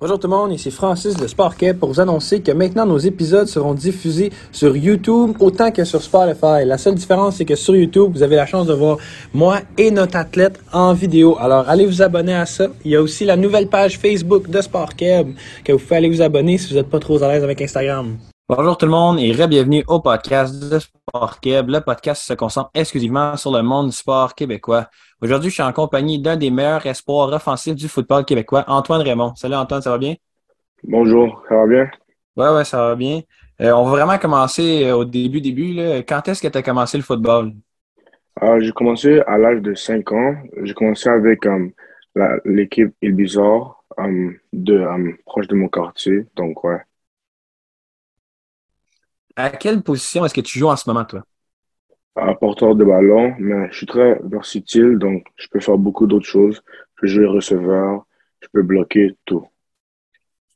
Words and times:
Bonjour 0.00 0.20
tout 0.20 0.28
le 0.28 0.36
monde, 0.36 0.52
ici 0.52 0.70
Francis 0.70 1.16
de 1.16 1.26
Sport 1.26 1.56
pour 1.80 1.88
vous 1.88 1.98
annoncer 1.98 2.40
que 2.40 2.52
maintenant 2.52 2.86
nos 2.86 2.98
épisodes 2.98 3.48
seront 3.48 3.74
diffusés 3.74 4.30
sur 4.52 4.76
YouTube 4.76 5.32
autant 5.40 5.72
que 5.72 5.82
sur 5.82 6.00
Spotify. 6.00 6.64
La 6.64 6.78
seule 6.78 6.94
différence 6.94 7.38
c'est 7.38 7.44
que 7.44 7.56
sur 7.56 7.74
YouTube, 7.74 8.12
vous 8.12 8.22
avez 8.22 8.36
la 8.36 8.46
chance 8.46 8.68
de 8.68 8.74
voir 8.74 8.98
moi 9.34 9.58
et 9.76 9.90
notre 9.90 10.14
athlète 10.14 10.60
en 10.72 10.92
vidéo. 10.92 11.36
Alors 11.40 11.68
allez 11.68 11.84
vous 11.84 12.00
abonner 12.00 12.36
à 12.36 12.46
ça. 12.46 12.68
Il 12.84 12.92
y 12.92 12.94
a 12.94 13.02
aussi 13.02 13.24
la 13.24 13.36
nouvelle 13.36 13.66
page 13.66 13.98
Facebook 13.98 14.48
de 14.48 14.60
Sport 14.60 14.94
que 14.94 15.72
vous 15.72 15.78
pouvez 15.78 15.96
aller 15.96 16.08
vous 16.08 16.22
abonner 16.22 16.58
si 16.58 16.68
vous 16.68 16.76
n'êtes 16.76 16.90
pas 16.90 17.00
trop 17.00 17.20
à 17.20 17.32
l'aise 17.32 17.42
avec 17.42 17.60
Instagram. 17.60 18.18
Bonjour 18.50 18.78
tout 18.78 18.86
le 18.86 18.92
monde 18.92 19.18
et 19.20 19.30
bienvenue 19.46 19.84
au 19.88 20.00
podcast 20.00 20.58
de 20.58 20.78
Sport 20.78 21.38
Le 21.44 21.80
podcast 21.80 22.22
se 22.22 22.32
concentre 22.32 22.70
exclusivement 22.72 23.36
sur 23.36 23.52
le 23.52 23.62
monde 23.62 23.88
du 23.88 23.92
sport 23.92 24.34
québécois. 24.34 24.88
Aujourd'hui, 25.20 25.50
je 25.50 25.56
suis 25.56 25.62
en 25.62 25.74
compagnie 25.74 26.18
d'un 26.18 26.34
des 26.34 26.50
meilleurs 26.50 26.86
espoirs 26.86 27.30
offensifs 27.30 27.74
du 27.74 27.88
football 27.88 28.24
québécois, 28.24 28.64
Antoine 28.66 29.02
Raymond. 29.02 29.34
Salut 29.34 29.54
Antoine, 29.54 29.82
ça 29.82 29.90
va 29.90 29.98
bien? 29.98 30.14
Bonjour, 30.82 31.44
ça 31.46 31.56
va 31.56 31.66
bien? 31.66 31.90
Ouais, 32.38 32.48
ouais, 32.54 32.64
ça 32.64 32.78
va 32.78 32.96
bien. 32.96 33.20
Euh, 33.60 33.72
on 33.72 33.84
va 33.84 33.90
vraiment 33.90 34.16
commencer 34.16 34.86
euh, 34.86 34.96
au 34.96 35.04
début, 35.04 35.42
début. 35.42 35.76
Quand 36.08 36.26
est-ce 36.26 36.40
que 36.40 36.48
tu 36.48 36.56
as 36.56 36.62
commencé 36.62 36.96
le 36.96 37.04
football? 37.04 37.52
Euh, 38.42 38.60
j'ai 38.60 38.72
commencé 38.72 39.20
à 39.26 39.36
l'âge 39.36 39.60
de 39.60 39.74
5 39.74 40.10
ans. 40.12 40.36
J'ai 40.62 40.72
commencé 40.72 41.10
avec 41.10 41.46
l'équipe 42.46 42.94
Il 43.02 43.14
Bizarre, 43.14 43.84
de, 44.54 45.18
proche 45.26 45.48
de 45.48 45.54
mon 45.54 45.68
quartier. 45.68 46.24
Donc, 46.34 46.64
ouais. 46.64 46.80
À 49.38 49.50
quelle 49.50 49.82
position 49.82 50.24
est-ce 50.24 50.34
que 50.34 50.40
tu 50.40 50.58
joues 50.58 50.66
en 50.66 50.74
ce 50.74 50.90
moment, 50.90 51.04
toi? 51.04 51.22
À 52.16 52.34
porteur 52.34 52.74
de 52.74 52.82
ballon, 52.82 53.34
mais 53.38 53.68
je 53.70 53.76
suis 53.76 53.86
très 53.86 54.18
versatile, 54.24 54.98
donc 54.98 55.22
je 55.36 55.46
peux 55.48 55.60
faire 55.60 55.78
beaucoup 55.78 56.08
d'autres 56.08 56.26
choses. 56.26 56.60
Je 56.96 57.00
peux 57.00 57.06
jouer 57.06 57.26
receveur, 57.26 58.04
je 58.40 58.48
peux 58.52 58.62
bloquer 58.62 59.14
tout. 59.26 59.46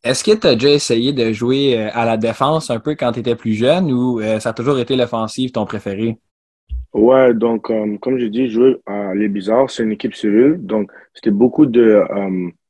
Est-ce 0.02 0.24
que 0.24 0.32
tu 0.32 0.48
as 0.48 0.54
déjà 0.56 0.70
essayé 0.70 1.12
de 1.12 1.32
jouer 1.32 1.78
euh, 1.78 1.90
à 1.92 2.04
la 2.04 2.16
défense 2.16 2.70
un 2.70 2.80
peu 2.80 2.96
quand 2.96 3.12
tu 3.12 3.20
étais 3.20 3.36
plus 3.36 3.52
jeune 3.52 3.92
ou 3.92 4.18
euh, 4.18 4.40
ça 4.40 4.48
a 4.48 4.52
toujours 4.52 4.80
été 4.80 4.96
l'offensive 4.96 5.52
ton 5.52 5.64
préféré? 5.64 6.18
Ouais, 6.92 7.34
donc 7.34 7.70
euh, 7.70 7.96
comme 7.98 8.18
je 8.18 8.26
dis, 8.26 8.50
jouer 8.50 8.78
à 8.86 9.14
Les 9.14 9.28
Bizarres, 9.28 9.70
c'est 9.70 9.84
une 9.84 9.92
équipe 9.92 10.16
civile, 10.16 10.56
donc 10.58 10.90
c'était 11.14 11.30
beaucoup 11.30 11.66
de 11.66 12.02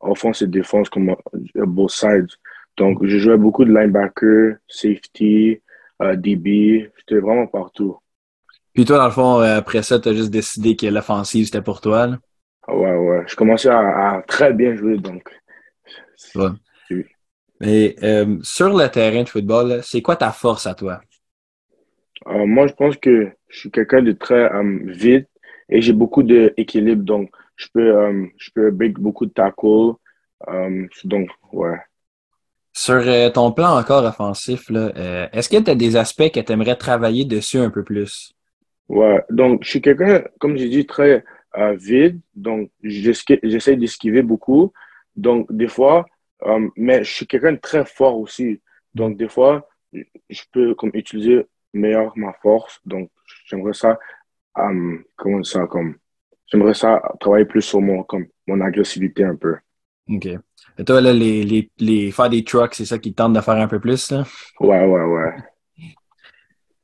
offense 0.00 0.42
et 0.42 0.46
défense 0.46 0.90
comme 0.90 1.16
both 1.54 1.90
sides. 1.90 2.28
Donc 2.76 3.02
je 3.02 3.16
jouais 3.16 3.38
beaucoup 3.38 3.64
de 3.64 3.72
linebacker, 3.72 4.56
safety, 4.68 5.61
DB, 6.16 6.90
j'étais 6.98 7.20
vraiment 7.20 7.46
partout. 7.46 7.98
Puis 8.74 8.84
toi, 8.84 8.98
dans 8.98 9.06
le 9.06 9.10
fond, 9.10 9.40
euh, 9.40 9.58
après 9.58 9.82
ça, 9.82 9.98
tu 9.98 10.08
as 10.08 10.14
juste 10.14 10.30
décidé 10.30 10.76
que 10.76 10.86
l'offensive, 10.86 11.44
c'était 11.44 11.62
pour 11.62 11.80
toi. 11.80 12.06
Là? 12.06 12.18
Ouais, 12.68 12.96
ouais. 12.96 13.24
Je 13.26 13.36
commençais 13.36 13.68
à, 13.68 14.22
très 14.26 14.52
bien 14.52 14.74
jouer, 14.74 14.96
donc. 14.96 15.28
Ouais. 16.34 16.48
Mais 17.60 17.94
euh, 18.02 18.38
sur 18.42 18.76
le 18.76 18.88
terrain 18.88 19.22
de 19.22 19.28
football, 19.28 19.80
c'est 19.82 20.02
quoi 20.02 20.16
ta 20.16 20.32
force 20.32 20.66
à 20.66 20.74
toi? 20.74 21.00
Euh, 22.26 22.46
moi, 22.46 22.66
je 22.66 22.72
pense 22.72 22.96
que 22.96 23.30
je 23.48 23.58
suis 23.58 23.70
quelqu'un 23.70 24.02
de 24.02 24.12
très 24.12 24.50
vite 24.86 25.28
et 25.68 25.80
j'ai 25.80 25.92
beaucoup 25.92 26.22
d'équilibre. 26.22 27.04
Donc, 27.04 27.30
je 27.56 27.66
peux, 27.72 28.30
je 28.38 28.50
peux 28.54 28.70
break 28.70 28.98
beaucoup 28.98 29.26
de 29.26 29.32
tackles. 29.32 29.94
donc, 31.04 31.28
ouais. 31.52 31.78
Sur 32.74 33.02
euh, 33.06 33.28
ton 33.28 33.52
plan 33.52 33.78
encore 33.78 34.04
offensif, 34.04 34.70
euh, 34.70 35.26
est-ce 35.32 35.48
que 35.48 35.62
tu 35.62 35.70
as 35.70 35.74
des 35.74 35.96
aspects 35.96 36.30
que 36.30 36.40
tu 36.40 36.52
aimerais 36.52 36.76
travailler 36.76 37.24
dessus 37.26 37.58
un 37.58 37.70
peu 37.70 37.84
plus? 37.84 38.32
Ouais, 38.88 39.22
donc 39.30 39.64
je 39.64 39.70
suis 39.70 39.82
quelqu'un, 39.82 40.24
comme 40.38 40.56
j'ai 40.56 40.68
dit, 40.68 40.86
très 40.86 41.22
euh, 41.58 41.74
vide. 41.74 42.20
Donc, 42.34 42.70
j'essaie 42.82 43.76
d'esquiver 43.76 44.22
beaucoup. 44.22 44.72
Donc, 45.16 45.52
des 45.52 45.68
fois, 45.68 46.06
mais 46.76 47.04
je 47.04 47.12
suis 47.12 47.26
quelqu'un 47.26 47.52
de 47.52 47.58
très 47.58 47.84
fort 47.84 48.18
aussi. 48.18 48.60
Donc, 48.94 49.16
des 49.18 49.28
fois, 49.28 49.68
je 49.92 50.42
peux 50.50 50.74
comme 50.74 50.90
utiliser 50.94 51.46
meilleur 51.74 52.16
ma 52.16 52.32
force. 52.32 52.80
Donc, 52.86 53.10
j'aimerais 53.46 53.74
ça, 53.74 53.98
comment 55.16 55.42
ça, 55.44 55.66
comme, 55.66 55.96
j'aimerais 56.46 56.74
ça 56.74 57.02
travailler 57.20 57.44
plus 57.44 57.62
sur 57.62 57.80
comme, 58.08 58.26
mon 58.46 58.60
agressivité 58.62 59.24
un 59.24 59.36
peu. 59.36 59.56
OK. 60.12 60.26
Et 60.78 60.84
toi, 60.84 61.00
là, 61.00 61.12
les, 61.12 61.42
les, 61.44 61.70
les 61.78 62.10
faire 62.10 62.30
des 62.30 62.44
trucks, 62.44 62.74
c'est 62.74 62.84
ça 62.84 62.98
qui 62.98 63.12
tente 63.12 63.32
de 63.32 63.40
faire 63.40 63.54
un 63.54 63.68
peu 63.68 63.78
plus, 63.80 64.10
là? 64.10 64.24
Ouais, 64.60 64.84
ouais, 64.86 65.04
ouais. 65.04 65.34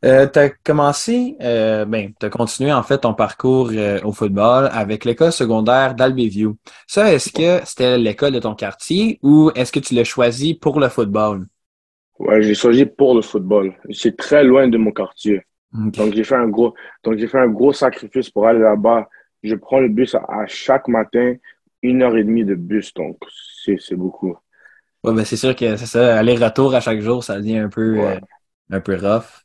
Euh, 0.04 0.28
tu 0.28 0.38
as 0.38 0.50
commencé, 0.50 1.34
euh, 1.40 1.84
ben, 1.84 2.12
tu 2.20 2.26
as 2.26 2.30
continué 2.30 2.72
en 2.72 2.84
fait 2.84 2.98
ton 2.98 3.14
parcours 3.14 3.70
euh, 3.72 3.98
au 4.04 4.12
football 4.12 4.68
avec 4.72 5.04
l'école 5.04 5.32
secondaire 5.32 5.96
d'Albeview. 5.96 6.56
Ça, 6.86 7.12
est-ce 7.12 7.32
que 7.32 7.66
c'était 7.66 7.98
l'école 7.98 8.32
de 8.32 8.38
ton 8.38 8.54
quartier 8.54 9.18
ou 9.24 9.50
est-ce 9.56 9.72
que 9.72 9.80
tu 9.80 9.94
l'as 9.94 10.04
choisi 10.04 10.54
pour 10.54 10.78
le 10.78 10.88
football? 10.88 11.46
Ouais, 12.20 12.42
j'ai 12.42 12.54
choisi 12.54 12.86
pour 12.86 13.16
le 13.16 13.22
football. 13.22 13.74
C'est 13.90 14.16
très 14.16 14.44
loin 14.44 14.68
de 14.68 14.78
mon 14.78 14.92
quartier. 14.92 15.42
Donc 15.72 16.14
j'ai 16.14 16.24
fait 16.24 16.36
un 16.36 16.48
gros, 16.48 16.74
donc 17.02 17.18
j'ai 17.18 17.26
fait 17.26 17.38
un 17.38 17.48
gros 17.48 17.72
sacrifice 17.72 18.30
pour 18.30 18.46
aller 18.46 18.60
là-bas. 18.60 19.08
Je 19.42 19.56
prends 19.56 19.80
le 19.80 19.88
bus 19.88 20.14
à 20.14 20.46
chaque 20.46 20.86
matin 20.86 21.34
une 21.82 22.02
heure 22.02 22.16
et 22.16 22.24
demie 22.24 22.44
de 22.44 22.54
bus, 22.54 22.92
donc 22.94 23.18
c'est 23.64 23.96
beaucoup. 23.96 24.36
Ouais, 25.04 25.14
ben 25.14 25.24
c'est 25.24 25.36
sûr 25.36 25.54
que 25.54 25.76
c'est 25.76 25.86
ça, 25.86 26.18
aller-retour 26.18 26.74
à 26.74 26.80
chaque 26.80 27.00
jour, 27.00 27.22
ça 27.22 27.36
devient 27.36 27.58
un 27.58 27.68
peu, 27.68 28.00
euh, 28.00 28.18
un 28.70 28.80
peu 28.80 28.96
rough. 28.96 29.44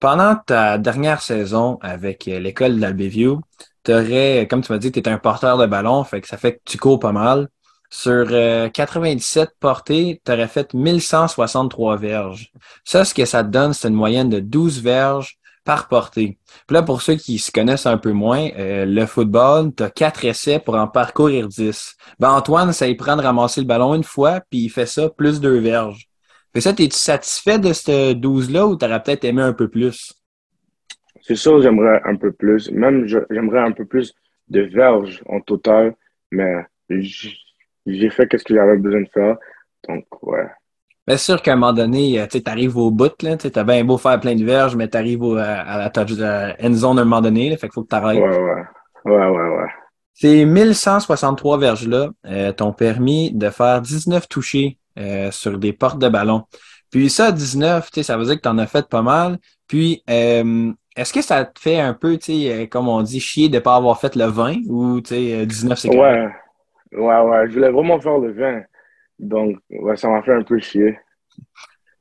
Pendant 0.00 0.34
ta 0.36 0.78
dernière 0.78 1.22
saison 1.22 1.78
avec 1.80 2.26
euh, 2.28 2.38
l'école 2.40 2.78
d'Albeview, 2.78 3.40
tu 3.84 3.92
aurais, 3.92 4.46
comme 4.50 4.62
tu 4.62 4.72
m'as 4.72 4.78
dit, 4.78 4.90
tu 4.90 4.98
es 4.98 5.08
un 5.08 5.18
porteur 5.18 5.58
de 5.58 5.66
ballon, 5.66 6.02
fait 6.04 6.20
que 6.20 6.28
ça 6.28 6.36
fait 6.36 6.54
que 6.54 6.60
tu 6.64 6.76
cours 6.76 6.98
pas 6.98 7.12
mal. 7.12 7.48
Sur 7.88 8.26
97 8.72 9.48
euh, 9.48 9.52
portées, 9.60 10.20
tu 10.24 10.32
aurais 10.32 10.48
fait 10.48 10.74
1163 10.74 11.96
verges. 11.96 12.52
Ça, 12.84 13.04
ce 13.04 13.14
que 13.14 13.24
ça 13.24 13.44
te 13.44 13.48
donne, 13.48 13.72
c'est 13.72 13.86
une 13.86 13.94
moyenne 13.94 14.28
de 14.28 14.40
12 14.40 14.82
verges 14.82 15.38
par 15.66 15.88
portée. 15.88 16.38
Puis 16.66 16.74
là, 16.74 16.82
pour 16.82 17.02
ceux 17.02 17.16
qui 17.16 17.38
se 17.38 17.52
connaissent 17.52 17.86
un 17.86 17.98
peu 17.98 18.12
moins, 18.12 18.48
euh, 18.56 18.86
le 18.86 19.04
football, 19.04 19.74
tu 19.76 19.82
as 19.82 19.90
quatre 19.90 20.24
essais 20.24 20.58
pour 20.58 20.76
en 20.76 20.86
parcourir 20.86 21.48
10. 21.48 21.96
Ben 22.18 22.30
Antoine, 22.30 22.72
ça 22.72 22.86
y 22.86 22.94
prend 22.94 23.16
de 23.16 23.22
ramasser 23.22 23.60
le 23.60 23.66
ballon 23.66 23.94
une 23.94 24.04
fois, 24.04 24.40
puis 24.48 24.60
il 24.60 24.68
fait 24.70 24.86
ça 24.86 25.10
plus 25.10 25.40
deux 25.40 25.58
verges. 25.58 26.08
Fait 26.54 26.60
ça, 26.62 26.70
es-tu 26.70 26.90
satisfait 26.92 27.58
de 27.58 27.72
ce 27.74 28.14
12-là 28.14 28.66
ou 28.66 28.76
t'aurais 28.76 29.02
peut-être 29.02 29.24
aimé 29.24 29.42
un 29.42 29.52
peu 29.52 29.68
plus? 29.68 30.14
C'est 31.20 31.34
sûr, 31.34 31.60
j'aimerais 31.60 32.00
un 32.04 32.16
peu 32.16 32.32
plus. 32.32 32.70
Même, 32.70 33.06
j'aimerais 33.06 33.60
un 33.60 33.72
peu 33.72 33.84
plus 33.84 34.14
de 34.48 34.60
verges 34.60 35.22
en 35.26 35.40
total, 35.40 35.94
mais 36.30 36.64
j'ai 36.88 38.10
fait 38.10 38.28
ce 38.38 38.44
que 38.44 38.54
j'avais 38.54 38.76
besoin 38.76 39.02
de 39.02 39.08
faire. 39.12 39.36
Donc, 39.88 40.06
ouais. 40.22 40.46
Bien 41.06 41.16
sûr 41.16 41.40
qu'à 41.40 41.52
un 41.52 41.56
moment 41.56 41.72
donné, 41.72 42.20
euh, 42.20 42.26
tu 42.26 42.42
arrives 42.46 42.76
au 42.76 42.90
bout, 42.90 43.12
tu 43.16 43.28
as 43.28 43.64
bien 43.64 43.84
beau 43.84 43.96
faire 43.96 44.18
plein 44.18 44.34
de 44.34 44.44
verges, 44.44 44.74
mais 44.74 44.88
tu 44.88 44.96
arrives 44.96 45.22
à 45.38 45.78
la 45.78 45.90
touch, 45.90 46.12
end 46.20 46.72
zone 46.72 46.98
à 46.98 47.02
un 47.02 47.04
moment 47.04 47.20
donné, 47.20 47.50
là, 47.50 47.56
fait 47.56 47.68
qu'il 47.68 47.74
faut 47.74 47.84
que 47.84 47.88
tu 47.88 47.94
arrêtes. 47.94 48.18
Ouais, 48.18 48.28
ouais. 48.28 48.64
Ouais, 49.04 49.26
ouais, 49.28 49.56
ouais. 49.56 49.68
Ces 50.14 50.44
1163 50.44 51.58
verges-là 51.58 52.08
euh, 52.26 52.52
t'ont 52.52 52.72
permis 52.72 53.30
de 53.32 53.50
faire 53.50 53.82
19 53.82 54.28
touchés 54.28 54.78
euh, 54.98 55.30
sur 55.30 55.58
des 55.58 55.72
portes 55.72 56.00
de 56.00 56.08
ballon. 56.08 56.42
Puis 56.90 57.08
ça, 57.08 57.30
19, 57.30 57.88
ça 58.02 58.16
veut 58.16 58.24
dire 58.24 58.36
que 58.36 58.40
tu 58.40 58.48
en 58.48 58.58
as 58.58 58.66
fait 58.66 58.88
pas 58.88 59.02
mal. 59.02 59.38
Puis, 59.68 60.02
est-ce 60.08 61.12
que 61.12 61.20
ça 61.20 61.44
te 61.44 61.60
fait 61.60 61.78
un 61.78 61.92
peu, 61.92 62.18
comme 62.70 62.88
on 62.88 63.02
dit, 63.02 63.20
chier 63.20 63.48
de 63.48 63.56
ne 63.56 63.60
pas 63.60 63.76
avoir 63.76 64.00
fait 64.00 64.16
le 64.16 64.24
20 64.24 64.54
ou 64.68 65.00
19 65.00 65.78
c'est 65.78 65.88
Ouais, 65.90 66.28
ouais, 66.92 67.20
ouais. 67.20 67.48
Je 67.48 67.54
voulais 67.54 67.70
vraiment 67.70 68.00
faire 68.00 68.18
le 68.18 68.32
20. 68.32 68.62
Donc, 69.18 69.58
ouais, 69.70 69.96
ça 69.96 70.08
m'a 70.08 70.22
fait 70.22 70.34
un 70.34 70.42
peu 70.42 70.58
chier. 70.58 70.98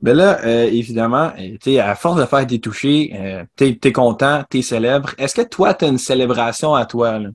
Ben 0.02 0.16
là, 0.16 0.40
euh, 0.46 0.66
évidemment, 0.66 1.32
euh, 1.40 1.80
à 1.82 1.96
force 1.96 2.20
de 2.20 2.26
faire 2.26 2.46
des 2.46 2.60
touchés, 2.60 3.12
euh, 3.16 3.44
t'es 3.56 3.80
es 3.84 3.92
content, 3.92 4.44
t'es 4.50 4.62
célèbre. 4.62 5.16
Est-ce 5.18 5.36
que 5.36 5.48
toi, 5.48 5.74
tu 5.74 5.86
as 5.86 5.88
une 5.88 5.98
célébration 5.98 6.76
à 6.76 6.86
toi? 6.86 7.18
Là? 7.18 7.30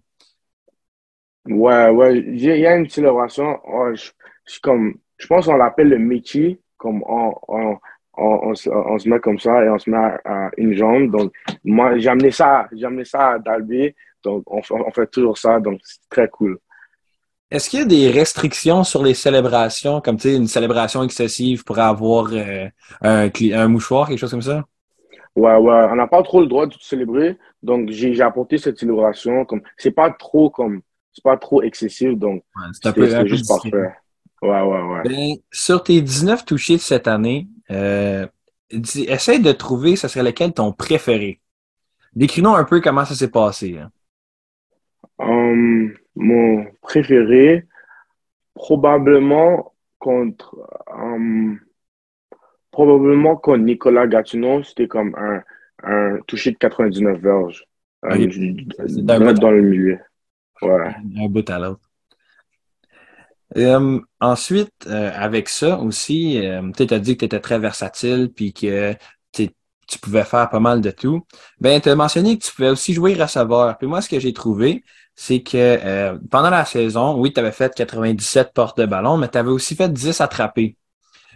Ouais, 1.46 1.88
ouais, 1.88 2.18
il 2.18 2.40
y 2.44 2.66
a 2.66 2.76
une 2.76 2.88
célébration. 2.88 3.58
je, 3.94 4.60
comme, 4.60 4.94
je 5.16 5.26
pense 5.26 5.46
qu'on 5.46 5.56
l'appelle 5.56 5.88
le 5.88 5.98
métier, 5.98 6.60
comme 6.76 7.02
on, 7.08 7.34
on, 7.48 7.78
on, 8.16 8.54
se 8.54 9.08
met 9.08 9.20
comme 9.20 9.38
ça 9.38 9.64
et 9.64 9.68
on 9.68 9.78
se 9.78 9.90
met 9.90 9.96
à, 9.96 10.50
une 10.56 10.74
jambe. 10.74 11.10
Donc, 11.10 11.32
moi, 11.64 11.98
j'ai 11.98 12.08
amené 12.08 12.30
ça, 12.30 12.68
j'ai 12.72 12.84
amené 12.84 13.04
ça 13.04 13.30
à 13.30 13.38
Dalby. 13.38 13.94
Donc, 14.22 14.44
on, 14.46 14.60
on 14.70 14.90
fait 14.92 15.10
toujours 15.10 15.38
ça. 15.38 15.58
Donc, 15.58 15.80
c'est 15.82 16.08
très 16.10 16.28
cool. 16.28 16.58
Est-ce 17.50 17.68
qu'il 17.68 17.80
y 17.80 17.82
a 17.82 17.86
des 17.86 18.10
restrictions 18.10 18.84
sur 18.84 19.02
les 19.02 19.14
célébrations, 19.14 20.00
comme 20.00 20.16
tu 20.16 20.28
sais, 20.28 20.36
une 20.36 20.46
célébration 20.46 21.02
excessive 21.02 21.64
pour 21.64 21.78
avoir 21.78 22.28
euh, 22.32 22.68
un, 23.02 23.28
un, 23.28 23.68
mouchoir, 23.68 24.08
quelque 24.08 24.18
chose 24.18 24.30
comme 24.30 24.42
ça? 24.42 24.64
Ouais, 25.34 25.56
ouais, 25.56 25.86
on 25.90 25.96
n'a 25.96 26.06
pas 26.06 26.22
trop 26.22 26.40
le 26.40 26.46
droit 26.46 26.66
de 26.66 26.74
célébrer, 26.80 27.38
donc 27.62 27.90
j'ai 27.90 28.20
apporté 28.20 28.58
cette 28.58 28.78
célébration. 28.78 29.44
Comme 29.44 29.62
c'est 29.76 29.90
pas 29.90 30.10
trop 30.10 30.50
comme 30.50 30.82
c'est 31.12 31.24
pas 31.24 31.36
trop 31.36 31.62
excessif, 31.62 32.16
donc 32.16 32.44
c'est 32.72 32.88
un 32.88 32.92
peu, 32.92 33.26
juste 33.26 33.48
parfait. 33.48 33.70
Ouais, 34.42 34.62
ouais, 34.62 34.82
ouais. 34.82 35.02
Ben, 35.04 35.34
sur 35.50 35.82
tes 35.82 36.00
19 36.00 36.44
touchés 36.44 36.76
de 36.76 36.80
cette 36.80 37.08
année, 37.08 37.48
euh, 37.70 38.26
essaye 38.70 39.40
de 39.40 39.52
trouver, 39.52 39.96
ce 39.96 40.08
serait 40.08 40.22
lequel 40.22 40.52
ton 40.52 40.72
préféré. 40.72 41.40
Décris-nous 42.14 42.54
un 42.54 42.64
peu 42.64 42.80
comment 42.80 43.04
ça 43.04 43.14
s'est 43.14 43.30
passé. 43.30 43.78
Hein. 43.78 43.90
Hum, 45.20 45.94
mon 46.16 46.66
préféré, 46.80 47.66
probablement 48.54 49.74
contre 49.98 50.56
um, 50.92 51.60
probablement 52.70 53.36
contre 53.36 53.58
Nicolas 53.58 54.06
Gatineau, 54.06 54.62
c'était 54.62 54.88
comme 54.88 55.14
un, 55.16 55.42
un 55.82 56.18
touché 56.26 56.52
de 56.52 56.56
99 56.56 57.20
verges. 57.20 57.64
Oui. 58.02 58.66
dans, 59.02 59.34
dans 59.34 59.50
le 59.50 59.62
milieu. 59.62 59.98
Ouais. 60.62 60.94
Un 61.18 61.28
bout 61.28 61.48
à 61.50 61.58
l'autre. 61.58 61.90
Euh, 63.56 64.00
ensuite, 64.20 64.72
euh, 64.86 65.10
avec 65.14 65.48
ça 65.48 65.78
aussi, 65.80 66.38
euh, 66.46 66.70
tu 66.76 66.94
as 66.94 66.98
dit 66.98 67.14
que 67.14 67.20
tu 67.20 67.24
étais 67.26 67.40
très 67.40 67.58
versatile 67.58 68.30
puis 68.34 68.52
que 68.52 68.94
tu 69.32 69.98
pouvais 69.98 70.22
faire 70.22 70.48
pas 70.48 70.60
mal 70.60 70.80
de 70.80 70.92
tout. 70.92 71.26
Ben, 71.58 71.80
tu 71.80 71.88
as 71.88 71.96
mentionné 71.96 72.38
que 72.38 72.44
tu 72.44 72.52
pouvais 72.54 72.70
aussi 72.70 72.94
jouer 72.94 73.14
receveur. 73.14 73.76
Puis 73.76 73.88
moi, 73.88 74.00
ce 74.00 74.08
que 74.08 74.20
j'ai 74.20 74.32
trouvé, 74.32 74.84
c'est 75.22 75.42
que 75.42 75.52
euh, 75.54 76.16
pendant 76.30 76.48
la 76.48 76.64
saison, 76.64 77.14
oui, 77.20 77.30
tu 77.30 77.40
avais 77.40 77.52
fait 77.52 77.74
97 77.74 78.54
portes 78.54 78.78
de 78.80 78.86
ballon, 78.86 79.18
mais 79.18 79.28
tu 79.28 79.36
avais 79.36 79.50
aussi 79.50 79.76
fait 79.76 79.92
10 79.92 80.18
attrapés. 80.22 80.78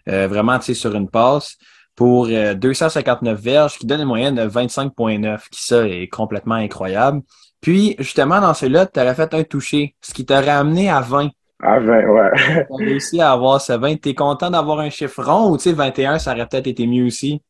Euh, 0.08 0.26
vraiment, 0.26 0.58
tu 0.58 0.64
sais, 0.64 0.74
sur 0.74 0.94
une 0.94 1.10
passe 1.10 1.58
pour 1.94 2.26
259 2.26 3.38
verges, 3.38 3.76
qui 3.76 3.84
donne 3.84 4.00
une 4.00 4.06
moyenne 4.06 4.36
de 4.36 4.48
25,9, 4.48 5.50
qui 5.50 5.62
ça 5.62 5.86
est 5.86 6.08
complètement 6.08 6.54
incroyable. 6.54 7.20
Puis, 7.60 7.94
justement, 7.98 8.40
dans 8.40 8.54
celui-là, 8.54 8.86
tu 8.86 8.98
avais 9.00 9.14
fait 9.14 9.34
un 9.34 9.44
touché, 9.44 9.94
ce 10.00 10.14
qui 10.14 10.24
t'a 10.24 10.40
ramené 10.40 10.88
à 10.88 11.02
20. 11.02 11.28
À 11.62 11.78
20, 11.78 12.06
ouais. 12.06 12.30
tu 12.36 12.50
as 12.50 12.76
réussi 12.78 13.20
à 13.20 13.32
avoir 13.32 13.60
ce 13.60 13.74
20. 13.74 14.00
Tu 14.00 14.08
es 14.08 14.14
content 14.14 14.50
d'avoir 14.50 14.78
un 14.78 14.88
chiffre 14.88 15.22
rond 15.22 15.50
ou 15.50 15.58
tu 15.58 15.64
sais, 15.64 15.72
21, 15.74 16.18
ça 16.18 16.32
aurait 16.32 16.46
peut-être 16.46 16.68
été 16.68 16.86
mieux 16.86 17.04
aussi? 17.04 17.42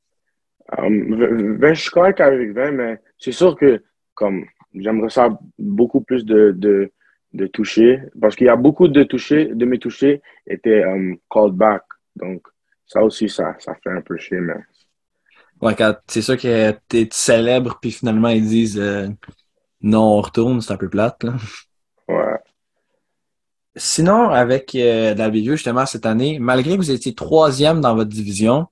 Um, 0.76 1.58
20, 1.60 1.75
je 1.75 1.81
suis 1.81 1.90
correct 1.92 2.20
avec 2.20 2.50
20, 2.50 2.72
mais 2.72 3.00
c'est 3.20 3.31
sûr 3.31 3.54
que 3.54 3.81
comme 4.14 4.44
j'aimerais 4.74 5.10
ça 5.10 5.38
beaucoup 5.58 6.00
plus 6.00 6.24
de, 6.24 6.52
de, 6.56 6.92
de 7.32 7.46
toucher 7.46 8.00
parce 8.20 8.36
qu'il 8.36 8.46
y 8.46 8.50
a 8.50 8.56
beaucoup 8.56 8.88
de 8.88 9.02
touchés, 9.02 9.46
de 9.46 9.64
mes 9.64 9.78
touchés 9.78 10.22
étaient 10.46 10.84
um, 10.84 11.16
called 11.30 11.54
back. 11.54 11.82
Donc, 12.16 12.42
ça 12.86 13.02
aussi, 13.02 13.28
ça, 13.28 13.56
ça 13.58 13.74
fait 13.82 13.90
un 13.90 14.02
peu 14.02 14.16
chier, 14.16 14.40
mais. 14.40 14.54
Ouais, 15.60 15.74
quand 15.74 15.94
c'est 16.06 16.22
sûr 16.22 16.36
que 16.36 16.72
tu 16.88 17.08
célèbre, 17.12 17.78
puis 17.80 17.92
finalement 17.92 18.28
ils 18.28 18.46
disent 18.46 18.78
euh, 18.78 19.08
non, 19.80 20.02
on 20.02 20.20
retourne, 20.20 20.60
c'est 20.60 20.72
un 20.72 20.76
peu 20.76 20.88
plate, 20.88 21.22
là. 21.24 21.34
Ouais. 22.08 22.38
Sinon, 23.76 24.30
avec 24.30 24.74
euh, 24.74 25.32
justement, 25.32 25.86
cette 25.86 26.06
année, 26.06 26.38
malgré 26.38 26.72
que 26.72 26.76
vous 26.76 26.90
étiez 26.90 27.14
troisième 27.14 27.80
dans 27.80 27.94
votre 27.94 28.10
division, 28.10 28.66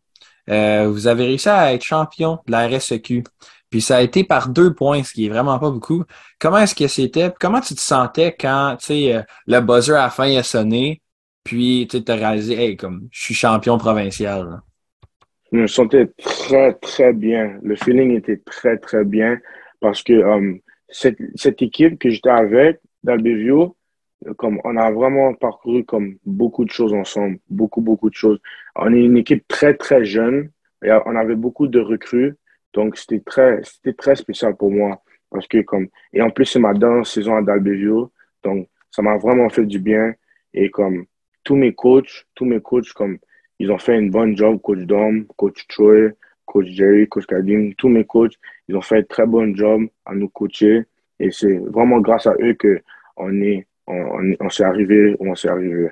euh, 0.49 0.89
vous 0.89 1.07
avez 1.07 1.25
réussi 1.25 1.49
à 1.49 1.73
être 1.75 1.83
champion 1.83 2.39
de 2.47 2.53
la 2.53 2.69
RSEQ. 2.69 3.25
Puis 3.73 3.81
ça 3.81 3.97
a 3.97 4.03
été 4.03 4.23
par 4.23 4.51
deux 4.51 4.75
points, 4.75 5.03
ce 5.03 5.15
qui 5.15 5.27
est 5.27 5.31
vraiment 5.31 5.59
pas 5.59 5.71
beaucoup. 5.71 6.05
Comment 6.39 6.59
est-ce 6.59 6.75
que 6.75 6.87
c'était? 6.87 7.33
Comment 7.41 7.61
tu 7.61 7.75
te 7.75 7.81
sentais 7.81 8.37
quand 8.39 8.77
euh, 8.91 9.23
le 9.47 9.61
buzzer 9.61 9.95
à 9.95 10.03
la 10.03 10.11
fin 10.11 10.31
a 10.37 10.43
sonné, 10.43 11.01
puis 11.43 11.89
tu 11.91 11.99
as 12.07 12.15
réalisé, 12.15 12.55
hey, 12.63 12.77
comme 12.77 13.09
je 13.11 13.23
suis 13.23 13.35
champion 13.35 13.79
provincial? 13.79 14.61
Je 15.51 15.57
me 15.57 15.67
sentais 15.67 16.07
très, 16.23 16.75
très 16.75 17.15
bien. 17.15 17.59
Le 17.63 17.75
feeling 17.75 18.15
était 18.15 18.43
très, 18.45 18.77
très 18.77 19.05
bien 19.05 19.39
parce 19.81 20.03
que 20.03 20.13
um, 20.13 20.61
cette, 20.91 21.19
cette 21.35 21.63
équipe 21.63 21.99
que 21.99 22.11
j'étais 22.11 22.29
avec, 22.29 22.79
d'Albevio, 23.03 23.75
comme 24.37 24.61
on 24.65 24.77
a 24.77 24.93
vraiment 24.93 25.33
parcouru 25.33 25.83
comme 25.85 26.17
beaucoup 26.27 26.67
de 26.67 26.71
choses 26.71 26.93
ensemble, 26.93 27.39
beaucoup, 27.49 27.81
beaucoup 27.81 28.11
de 28.11 28.15
choses. 28.15 28.39
On 28.77 28.93
est 28.93 29.03
une 29.03 29.17
équipe 29.17 29.49
très, 29.49 29.75
très 29.75 30.05
jeune. 30.05 30.51
Et 30.85 30.91
on 31.07 31.15
avait 31.15 31.37
beaucoup 31.37 31.69
de 31.69 31.81
recrues. 31.81 32.35
Donc, 32.73 32.97
c'était 32.97 33.21
très, 33.21 33.61
c'était 33.65 33.93
très 33.93 34.17
spécial 34.17 34.57
pour 34.57 34.71
moi. 34.71 35.03
Parce 35.31 35.47
que 35.47 35.63
comme, 35.63 35.89
et 36.13 36.21
en 36.23 36.31
plus, 36.31 36.47
c'est 36.47 36.59
ma 36.59 36.75
dernière 36.75 37.07
saison 37.07 37.37
à 37.37 37.43
Dalbevio. 37.43 38.13
Donc, 38.43 38.69
ça 38.91 39.03
m'a 39.03 39.17
vraiment 39.17 39.49
fait 39.49 39.65
du 39.65 39.79
bien. 39.79 40.15
Et 40.53 40.71
comme, 40.71 41.07
tous 41.45 41.57
mes 41.57 41.75
coachs, 41.75 42.27
tous 42.35 42.45
mes 42.45 42.61
coachs, 42.61 42.93
comme, 42.93 43.19
ils 43.59 43.71
ont 43.71 43.79
fait 43.79 43.99
une 43.99 44.11
bonne 44.11 44.37
job. 44.37 44.61
Coach 44.61 44.81
Dom, 44.81 45.27
coach 45.37 45.67
Troy, 45.69 46.11
coach 46.45 46.67
Jerry, 46.67 47.09
coach 47.09 47.27
Kadim, 47.27 47.73
tous 47.79 47.89
mes 47.89 48.05
coachs, 48.05 48.35
ils 48.69 48.77
ont 48.77 48.83
fait 48.83 48.99
un 48.99 49.03
très 49.03 49.27
bon 49.27 49.55
job 49.55 49.87
à 50.05 50.15
nous 50.15 50.29
coacher. 50.29 50.85
Et 51.19 51.31
c'est 51.31 51.59
vraiment 51.59 52.01
grâce 52.01 52.27
à 52.27 52.35
eux 52.41 52.55
que 52.55 52.81
on 53.17 53.41
est, 53.41 53.67
on, 53.87 54.51
s'est 54.51 54.65
arrivé 54.65 55.15
où 55.19 55.31
on 55.31 55.35
s'est 55.35 55.49
arrivé. 55.49 55.89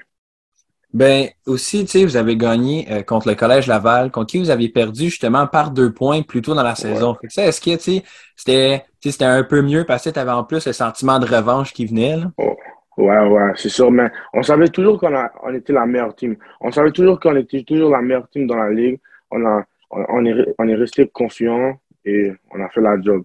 Ben 0.93 1.29
aussi, 1.47 1.85
tu 1.85 1.91
sais, 1.91 2.05
vous 2.05 2.17
avez 2.17 2.37
gagné 2.37 2.87
euh, 2.91 3.03
contre 3.03 3.29
le 3.29 3.37
Collège 3.37 3.69
Laval, 3.69 4.11
contre 4.11 4.27
qui 4.27 4.39
vous 4.39 4.51
avez 4.51 4.69
perdu 4.69 5.05
justement 5.05 5.47
par 5.47 5.71
deux 5.71 5.93
points 5.93 6.23
plus 6.23 6.43
tôt 6.43 6.55
dans 6.55 6.65
la 6.65 6.75
saison. 6.75 7.17
est-ce 7.23 7.61
que 7.61 7.77
tu 7.77 8.05
c'était 8.35 8.85
c'était 9.01 9.25
un 9.25 9.45
peu 9.45 9.63
mieux 9.63 9.85
parce 9.85 10.05
que 10.05 10.11
tu 10.11 10.19
avais 10.19 10.33
en 10.33 10.43
plus 10.43 10.67
le 10.67 10.73
sentiment 10.73 11.21
de 11.21 11.27
revanche 11.27 11.73
qui 11.73 11.87
venait? 11.87 12.17
Là? 12.17 12.33
Oh, 12.39 12.57
ouais, 12.97 13.29
ouais, 13.29 13.53
c'est 13.55 13.69
sûr, 13.69 13.91
mais 13.93 14.11
on 14.35 14.43
savait 14.43 14.69
toujours 14.69 14.99
qu'on 14.99 15.15
on 15.43 15.55
était 15.55 15.73
la 15.73 15.87
meilleure 15.87 16.15
team. 16.15 16.37
On 16.61 16.73
savait 16.73 16.91
toujours 16.91 17.21
qu'on 17.21 17.37
était 17.37 17.63
toujours 17.63 17.91
la 17.91 18.03
meilleure 18.03 18.29
team 18.29 18.49
dans 18.49 18.57
la 18.57 18.71
ligue. 18.71 18.99
On, 19.31 19.47
a, 19.47 19.65
on, 19.91 20.25
est, 20.27 20.55
on 20.59 20.67
est 20.67 20.75
resté 20.75 21.07
confiant 21.07 21.79
et 22.05 22.33
on 22.51 22.61
a 22.61 22.69
fait 22.69 22.81
la 22.81 23.01
job. 23.01 23.23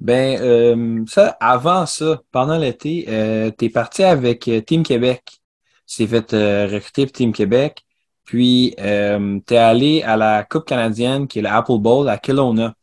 Ben, 0.00 0.38
euh, 0.40 1.04
ça, 1.06 1.36
avant 1.40 1.86
ça, 1.86 2.20
pendant 2.30 2.58
l'été, 2.58 3.06
euh, 3.08 3.50
tu 3.56 3.66
es 3.66 3.68
parti 3.70 4.02
avec 4.02 4.46
euh, 4.48 4.60
Team 4.60 4.82
Québec. 4.82 5.22
Tu 5.86 5.98
t'es 5.98 6.06
fait 6.06 6.34
euh, 6.34 6.66
recruter 6.66 7.04
pour 7.06 7.12
Team 7.12 7.32
Québec. 7.32 7.82
Puis, 8.24 8.74
euh, 8.80 9.38
tu 9.46 9.54
es 9.54 9.56
allé 9.56 10.02
à 10.02 10.16
la 10.16 10.44
Coupe 10.44 10.66
canadienne, 10.66 11.28
qui 11.28 11.38
est 11.38 11.42
l'Apple 11.42 11.78
Bowl, 11.78 12.08
à 12.08 12.18
Kelowna. 12.18 12.74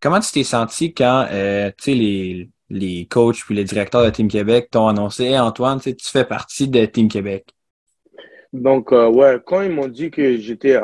Comment 0.00 0.20
tu 0.20 0.30
t'es 0.30 0.44
senti 0.44 0.92
quand, 0.92 1.26
sais, 1.30 1.74
les, 1.86 2.50
les 2.68 3.06
coachs 3.06 3.44
puis 3.44 3.54
les 3.54 3.64
directeurs 3.64 4.04
de 4.04 4.10
Team 4.10 4.28
Québec 4.28 4.68
t'ont 4.70 4.88
annoncé 4.88 5.38
Antoine, 5.38 5.80
tu 5.80 5.94
fais 6.00 6.24
partie 6.24 6.68
de 6.68 6.84
Team 6.86 7.08
Québec? 7.08 7.46
Donc, 8.52 8.92
ouais, 8.92 9.38
quand 9.44 9.62
ils 9.62 9.70
m'ont 9.70 9.88
dit 9.88 10.10
que 10.10 10.36
j'étais, 10.36 10.78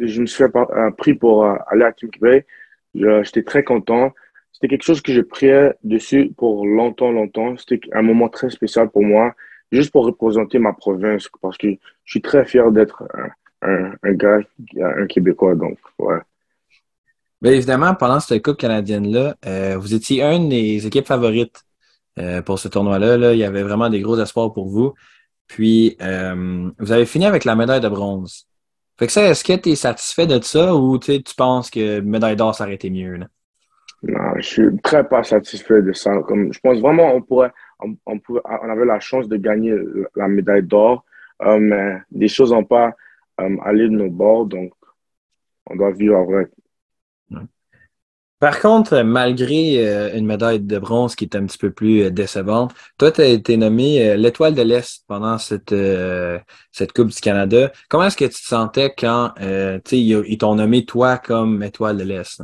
je 0.00 0.20
me 0.20 0.26
suis 0.26 0.44
fait, 0.44 0.50
pris 0.96 1.14
pour 1.14 1.44
aller 1.44 1.84
à 1.84 1.92
Team 1.92 2.10
Québec, 2.10 2.46
j'étais 2.94 3.42
très 3.42 3.62
content. 3.62 4.12
C'était 4.52 4.68
quelque 4.68 4.84
chose 4.84 5.02
que 5.02 5.12
je 5.12 5.20
priais 5.20 5.74
dessus 5.84 6.32
pour 6.34 6.66
longtemps, 6.66 7.12
longtemps. 7.12 7.56
C'était 7.58 7.80
un 7.92 8.00
moment 8.00 8.30
très 8.30 8.48
spécial 8.48 8.88
pour 8.88 9.02
moi, 9.02 9.34
juste 9.72 9.90
pour 9.90 10.06
représenter 10.06 10.58
ma 10.58 10.72
province, 10.72 11.28
parce 11.40 11.58
que 11.58 11.68
je 12.04 12.10
suis 12.10 12.22
très 12.22 12.44
fier 12.44 12.70
d'être 12.70 13.04
un, 13.62 13.92
un, 14.02 14.12
gars, 14.12 14.40
un 14.80 15.06
Québécois. 15.06 15.54
Donc, 15.54 15.78
ouais. 15.98 16.18
Bien 17.42 17.52
évidemment, 17.52 17.94
pendant 17.94 18.20
cette 18.20 18.42
Coupe 18.42 18.56
canadienne-là, 18.56 19.36
euh, 19.46 19.76
vous 19.78 19.94
étiez 19.94 20.22
une 20.22 20.48
des 20.48 20.86
équipes 20.86 21.06
favorites 21.06 21.64
euh, 22.18 22.40
pour 22.42 22.58
ce 22.58 22.68
tournoi-là. 22.68 23.16
Là. 23.16 23.32
Il 23.34 23.38
y 23.38 23.44
avait 23.44 23.62
vraiment 23.62 23.90
des 23.90 24.00
gros 24.00 24.18
espoirs 24.18 24.52
pour 24.52 24.68
vous. 24.68 24.94
Puis, 25.46 25.96
euh, 26.00 26.70
vous 26.78 26.92
avez 26.92 27.06
fini 27.06 27.26
avec 27.26 27.44
la 27.44 27.54
médaille 27.54 27.80
de 27.80 27.88
bronze. 27.88 28.46
Fait 28.98 29.06
que 29.06 29.12
ça, 29.12 29.28
est-ce 29.28 29.44
que 29.44 29.52
tu 29.52 29.70
es 29.70 29.74
satisfait 29.74 30.26
de 30.26 30.40
ça 30.40 30.74
ou 30.74 30.98
tu 30.98 31.20
penses 31.36 31.70
que 31.70 32.00
médaille 32.00 32.36
d'or, 32.36 32.54
ça 32.54 32.64
aurait 32.64 32.74
été 32.74 32.88
mieux? 32.88 33.16
Là? 33.16 33.26
Non, 34.02 34.32
je 34.36 34.42
suis 34.42 34.76
très 34.82 35.06
pas 35.06 35.22
satisfait 35.22 35.82
de 35.82 35.92
ça. 35.92 36.18
Comme, 36.22 36.52
je 36.52 36.60
pense 36.60 36.80
vraiment 36.80 37.14
on 37.14 37.20
pourrait, 37.20 37.52
on, 37.80 37.96
on, 38.06 38.20
on 38.28 38.70
avait 38.70 38.84
la 38.84 39.00
chance 39.00 39.28
de 39.28 39.36
gagner 39.36 39.74
la 40.14 40.28
médaille 40.28 40.62
d'or, 40.62 41.04
euh, 41.42 41.58
mais 41.58 41.98
les 42.12 42.28
choses 42.28 42.52
n'ont 42.52 42.64
pas 42.64 42.94
euh, 43.40 43.56
allé 43.62 43.84
de 43.84 43.94
nos 43.94 44.10
bords, 44.10 44.46
donc 44.46 44.72
on 45.68 45.76
doit 45.76 45.92
vivre 45.92 46.16
avec. 46.16 46.48
Par 48.38 48.60
contre, 48.60 49.00
malgré 49.02 49.88
euh, 49.88 50.14
une 50.14 50.26
médaille 50.26 50.60
de 50.60 50.78
bronze 50.78 51.16
qui 51.16 51.24
est 51.24 51.34
un 51.36 51.46
petit 51.46 51.56
peu 51.56 51.70
plus 51.70 52.10
décevante, 52.10 52.74
toi, 52.98 53.10
tu 53.10 53.22
as 53.22 53.28
été 53.28 53.56
nommé 53.56 54.16
l'étoile 54.16 54.54
de 54.54 54.60
l'Est 54.60 55.04
pendant 55.08 55.38
cette, 55.38 55.74
cette 56.70 56.92
Coupe 56.92 57.08
du 57.08 57.20
Canada. 57.20 57.72
Comment 57.88 58.04
est-ce 58.04 58.16
que 58.16 58.26
tu 58.26 58.42
te 58.42 58.46
sentais 58.46 58.92
quand 58.96 59.32
ils 59.40 60.38
t'ont 60.38 60.54
nommé 60.54 60.84
toi 60.84 61.16
comme 61.16 61.62
étoile 61.62 61.96
de 61.96 62.04
l'Est? 62.04 62.42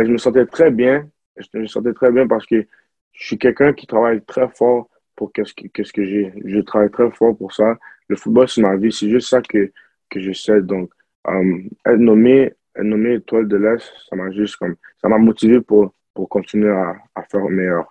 Je 0.00 0.10
me 0.10 0.18
sentais 0.18 0.46
très 0.46 0.72
bien. 0.72 1.08
Je 1.36 1.58
me 1.58 1.66
sentais 1.66 1.92
très 1.92 2.10
bien 2.10 2.26
parce 2.26 2.46
que 2.46 2.66
je 3.14 3.26
suis 3.26 3.38
quelqu'un 3.38 3.72
qui 3.72 3.86
travaille 3.86 4.22
très 4.24 4.48
fort 4.48 4.88
pour 5.16 5.32
qu'est-ce 5.32 5.54
que, 5.54 5.68
qu'est-ce 5.68 5.92
que 5.92 6.04
j'ai. 6.04 6.32
Je 6.44 6.60
travaille 6.60 6.90
très 6.90 7.10
fort 7.10 7.36
pour 7.36 7.52
ça. 7.52 7.76
Le 8.08 8.16
football, 8.16 8.48
c'est 8.48 8.60
ma 8.60 8.76
vie. 8.76 8.92
C'est 8.92 9.08
juste 9.08 9.28
ça 9.28 9.40
que, 9.40 9.72
que 10.10 10.20
je 10.20 10.32
sais. 10.32 10.60
Donc, 10.60 10.90
euh, 11.28 11.62
être 11.86 11.98
nommé, 11.98 12.52
être 12.76 12.82
nommé 12.82 13.14
étoile 13.14 13.48
de 13.48 13.56
l'Est, 13.56 13.90
ça 14.08 14.16
m'a 14.16 14.30
juste 14.32 14.56
comme, 14.56 14.76
ça 15.00 15.08
m'a 15.08 15.18
motivé 15.18 15.60
pour, 15.60 15.94
pour 16.12 16.28
continuer 16.28 16.70
à, 16.70 16.96
à 17.14 17.22
faire 17.22 17.48
meilleur. 17.48 17.86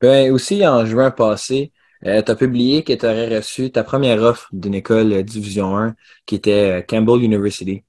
Ben, 0.00 0.32
aussi, 0.32 0.66
en 0.66 0.86
juin 0.86 1.10
passé, 1.10 1.72
euh, 2.06 2.22
tu 2.22 2.32
as 2.32 2.36
publié 2.36 2.82
que 2.82 2.94
tu 2.94 3.04
aurais 3.04 3.36
reçu 3.36 3.70
ta 3.70 3.84
première 3.84 4.22
offre 4.22 4.48
d'une 4.52 4.74
école 4.74 5.22
Division 5.22 5.76
1 5.76 5.94
qui 6.24 6.36
était 6.36 6.84
Campbell 6.88 7.22
University. 7.22 7.84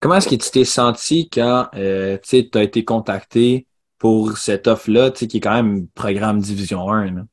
Comment 0.00 0.16
est-ce 0.16 0.28
que 0.28 0.34
tu 0.34 0.50
t'es 0.50 0.64
senti 0.64 1.30
quand 1.30 1.68
euh, 1.76 2.18
tu 2.24 2.50
as 2.54 2.62
été 2.64 2.84
contacté 2.84 3.68
pour 4.02 4.36
cette 4.36 4.66
offre-là, 4.66 5.12
qui 5.12 5.36
est 5.36 5.40
quand 5.40 5.62
même 5.62 5.86
programme 5.94 6.40
Division 6.40 6.90
1? 6.90 7.24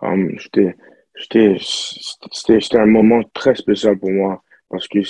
Um, 0.00 0.38
c'était 1.16 2.78
un 2.78 2.86
moment 2.86 3.20
très 3.34 3.56
spécial 3.56 3.98
pour 3.98 4.12
moi 4.12 4.44
parce 4.68 4.86
que 4.86 5.00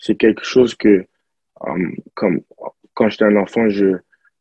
c'est 0.00 0.16
quelque 0.16 0.44
chose 0.44 0.74
que, 0.74 1.06
um, 1.60 1.94
comme 2.14 2.40
quand 2.94 3.08
j'étais 3.08 3.26
un 3.26 3.36
enfant, 3.36 3.68
je, 3.68 3.98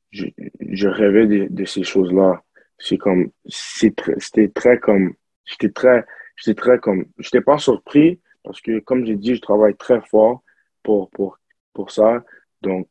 je, 0.09 0.25
je 0.59 0.87
rêvais 0.87 1.27
de, 1.27 1.47
de 1.51 1.65
ces 1.65 1.83
choses-là. 1.83 2.41
C'est 2.79 2.97
comme, 2.97 3.29
c'était 3.45 4.49
très 4.49 4.79
comme, 4.79 5.13
j'étais 5.45 5.69
très, 5.69 6.03
j'étais 6.35 6.59
très 6.59 6.79
comme, 6.79 7.05
j'étais 7.19 7.41
pas 7.41 7.59
surpris 7.59 8.19
parce 8.43 8.59
que, 8.59 8.79
comme 8.79 9.05
j'ai 9.05 9.17
dit, 9.17 9.35
je 9.35 9.41
travaille 9.41 9.75
très 9.75 10.01
fort 10.01 10.41
pour, 10.81 11.11
pour, 11.11 11.37
pour 11.73 11.91
ça. 11.91 12.23
Donc, 12.63 12.87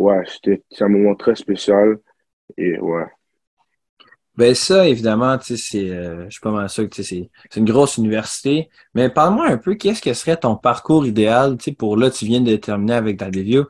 ouais, 0.00 0.22
c'était 0.26 0.62
un 0.80 0.88
moment 0.88 1.14
très 1.14 1.36
spécial. 1.36 1.98
Et 2.56 2.78
ouais. 2.78 3.04
Ben 4.36 4.54
ça, 4.54 4.88
évidemment, 4.88 5.36
tu 5.38 5.56
sais, 5.56 5.56
c'est, 5.56 5.90
euh, 5.90 6.24
je 6.24 6.30
suis 6.30 6.40
pas 6.40 6.50
mal 6.50 6.68
sûr 6.70 6.88
que 6.88 7.02
c'est, 7.02 7.30
une 7.56 7.64
grosse 7.64 7.98
université. 7.98 8.70
Mais 8.94 9.10
parle-moi 9.10 9.46
un 9.46 9.58
peu, 9.58 9.74
qu'est-ce 9.74 10.00
que 10.00 10.14
serait 10.14 10.36
ton 10.38 10.56
parcours 10.56 11.06
idéal, 11.06 11.58
tu 11.58 11.64
sais, 11.64 11.72
pour 11.72 11.96
là, 11.96 12.10
tu 12.10 12.24
viens 12.24 12.40
de 12.40 12.56
terminer 12.56 12.94
avec 12.94 13.18
ta 13.18 13.30
Devio. 13.30 13.66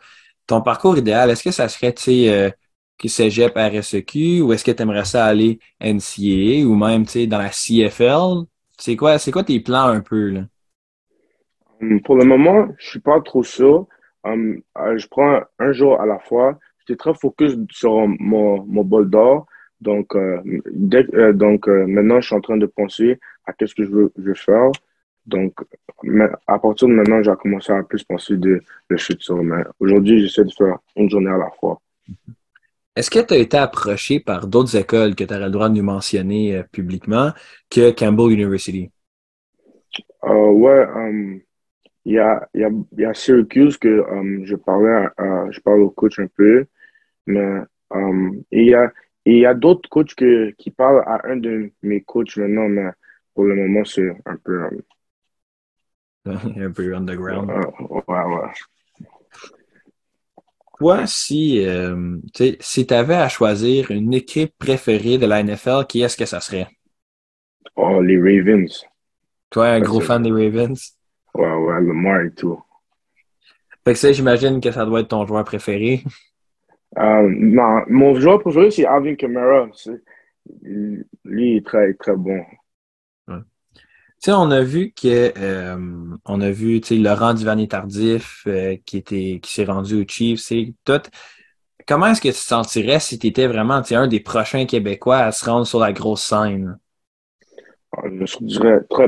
Ton 0.47 0.63
parcours 0.63 0.97
idéal, 0.97 1.31
est-ce 1.31 1.43
que 1.43 1.51
ça 1.51 1.69
serait, 1.69 1.93
tu 1.93 2.03
sais, 2.03 2.33
euh, 2.33 2.51
que 2.99 3.09
cégep 3.09 3.57
RSEQ 3.57 4.43
ou 4.43 4.53
est-ce 4.53 4.65
que 4.65 4.71
tu 4.71 4.83
aimerais 4.83 5.05
ça 5.07 5.25
aller 5.25 5.59
NCAA 5.81 6.67
ou 6.67 6.75
même, 6.77 7.05
tu 7.05 7.13
sais, 7.13 7.27
dans 7.27 7.39
la 7.39 7.51
CFL? 7.51 8.45
C'est 8.79 8.97
quoi, 8.97 9.19
c'est 9.19 9.33
quoi 9.33 9.43
tes 9.45 9.61
plans 9.61 9.89
un 9.89 10.01
peu, 10.01 10.31
là? 10.31 10.43
Hum, 11.83 12.01
pour 12.03 12.17
le 12.17 12.25
moment, 12.25 12.69
je 12.79 12.91
suis 12.91 13.01
pas 13.01 13.21
trop 13.23 13.43
sûr. 13.43 13.87
Hum, 14.25 14.61
euh, 14.79 14.99
je 14.99 15.09
prends 15.09 15.41
un 15.59 15.73
jour 15.73 16.01
à 16.01 16.07
la 16.07 16.19
fois. 16.19 16.59
J'étais 16.81 16.97
très 16.97 17.15
focus 17.15 17.57
sur 17.71 18.07
mon, 18.07 18.65
mon 18.65 18.85
bol 18.85 19.09
d'or. 19.09 19.47
Donc, 19.81 20.15
euh, 20.15 20.41
dès, 20.71 21.07
euh, 21.15 21.33
donc 21.33 21.69
euh, 21.69 21.87
maintenant, 21.87 22.21
je 22.21 22.27
suis 22.27 22.37
en 22.37 22.41
train 22.41 22.59
de 22.59 22.67
penser 22.67 23.19
à 23.47 23.53
qu'est-ce 23.53 23.75
que 23.75 23.85
je 23.85 23.91
veux, 23.91 24.13
je 24.17 24.23
veux 24.23 24.35
faire. 24.35 24.71
Donc, 25.27 25.55
à 26.47 26.59
partir 26.59 26.89
de 26.89 26.95
maintenant, 26.95 27.23
j'ai 27.23 27.33
commencé 27.41 27.73
à 27.73 27.83
plus 27.83 28.03
penser 28.05 28.37
de 28.37 28.61
le 28.89 28.99
futur. 28.99 29.43
Mais 29.43 29.63
aujourd'hui, 29.79 30.21
j'essaie 30.21 30.45
de 30.45 30.53
faire 30.53 30.79
une 30.97 31.09
journée 31.09 31.31
à 31.31 31.39
la 31.39 31.51
fois. 31.59 31.81
Est-ce 32.97 33.11
que 33.11 33.21
tu 33.21 33.35
as 33.35 33.39
été 33.39 33.57
approché 33.57 34.21
par 34.21 34.47
d'autres 34.47 34.77
écoles 34.77 35.15
que 35.15 35.25
tu 35.25 35.33
aurais 35.33 35.45
le 35.45 35.51
droit 35.51 35.69
de 35.69 35.75
nous 35.75 35.83
mentionner 35.83 36.63
publiquement 36.73 37.31
que 37.71 37.93
Campbell 37.93 38.33
University? 38.33 38.91
ouais, 40.23 40.87
um, 40.95 41.41
il 42.05 42.15
y, 42.15 42.19
a, 42.19 42.49
y, 42.55 42.65
a, 42.65 42.71
y 42.97 43.05
a 43.05 43.15
Syracuse 43.15 43.77
que 43.77 44.01
um, 44.11 44.45
je 44.45 44.57
parlais, 44.57 45.09
je 45.51 45.61
parle 45.61 45.83
au 45.83 45.91
coach 45.91 46.19
un 46.19 46.29
peu, 46.29 46.67
mais 47.27 47.61
um, 47.91 48.43
il 48.51 48.67
y 48.67 48.75
a, 48.75 48.93
il 49.25 49.39
y 49.39 49.47
a 49.47 49.55
d'autres 49.55 49.89
coachs 49.89 50.15
que, 50.15 50.51
qui 50.53 50.71
parlent 50.71 51.05
à 51.07 51.21
un 51.25 51.37
de 51.37 51.71
mes 51.83 52.01
coachs 52.01 52.37
maintenant, 52.37 52.69
mais 52.69 52.91
pour 53.35 53.45
le 53.45 53.55
moment, 53.55 53.85
c'est 53.85 54.11
un 54.27 54.37
peu. 54.37 54.65
Euh, 54.65 54.83
un 56.67 56.71
peu 56.71 56.95
underground. 56.95 57.51
ouais, 57.51 58.03
ouais. 58.09 58.53
Toi, 60.79 61.07
si, 61.07 61.63
euh, 61.67 62.17
si 62.61 62.87
tu 62.87 62.95
avais 62.95 63.15
à 63.15 63.29
choisir 63.29 63.91
une 63.91 64.15
équipe 64.15 64.55
préférée 64.59 65.19
de 65.19 65.27
la 65.27 65.43
NFL, 65.43 65.85
qui 65.87 66.01
est-ce 66.01 66.17
que 66.17 66.25
ça 66.25 66.41
serait? 66.41 66.69
Oh, 67.77 68.01
les 68.01 68.17
Ravens. 68.17 68.87
Toi, 69.51 69.69
un 69.69 69.81
gros 69.81 70.01
fan 70.01 70.23
des 70.23 70.31
Ravens? 70.31 70.99
Ouais, 71.41 71.55
ouais, 71.55 71.81
Lamar 71.81 72.21
et 72.21 72.33
tout. 72.33 72.63
Fait 73.85 73.95
que 73.95 73.99
ça, 73.99 74.13
j'imagine 74.13 74.61
que 74.61 74.71
ça 74.71 74.85
doit 74.85 75.01
être 75.01 75.09
ton 75.09 75.27
joueur 75.27 75.45
préféré. 75.45 76.03
Euh, 76.99 77.33
non, 77.35 77.83
mon 77.89 78.15
joueur 78.15 78.41
préféré, 78.41 78.71
c'est 78.71 78.85
Alvin 78.85 79.15
Kamara. 79.15 79.69
Lui, 80.63 81.05
il 81.25 81.57
est 81.57 81.67
très, 81.67 81.95
très 81.95 82.17
bon. 82.17 82.41
Tu 83.29 84.27
sais, 84.27 84.33
on 84.33 84.51
a 84.51 84.61
vu 84.61 84.93
que 84.93 85.33
euh, 85.39 85.79
on 86.27 86.41
a 86.43 86.51
vu 86.51 86.83
tu 86.83 86.89
sais, 86.89 86.97
Laurent 86.97 87.33
Duvernay-Tardif 87.33 88.43
euh, 88.47 88.77
qui 88.85 88.99
était 88.99 89.41
qui 89.43 89.51
s'est 89.51 89.65
rendu 89.65 90.03
au 90.03 90.05
Chiefs. 90.07 90.53
Tout. 90.85 91.01
Comment 91.89 92.09
est-ce 92.09 92.21
que 92.21 92.29
tu 92.29 92.35
te 92.35 92.41
sentirais 92.41 93.01
si 93.01 93.19
tu 93.19 93.29
étais 93.29 93.47
vraiment 93.47 93.81
un 93.91 94.07
des 94.09 94.21
prochains 94.21 94.67
Québécois 94.67 95.21
à 95.21 95.33
se 95.33 95.49
rendre 95.49 95.67
sur 95.67 95.81
la 95.81 95.95
grosse 95.95 96.23
scène? 96.23 96.79
Ah, 97.97 98.03
je 98.11 98.45
dirais 98.45 98.81
très, 98.91 99.07